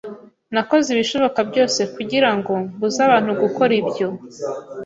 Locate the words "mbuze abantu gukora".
2.73-3.71